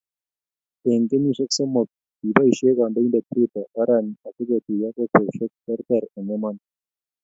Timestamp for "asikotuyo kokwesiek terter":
4.27-6.03